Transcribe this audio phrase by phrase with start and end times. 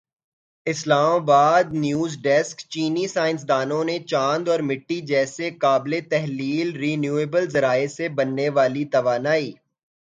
[0.67, 8.47] اسلام آبادنیو زڈیسکچینی سائنسدانوں نے چاند اور مٹی جیسے قابلِ تحلیل رینیوایبل ذرائع سے بننے
[8.49, 9.51] والی توانائی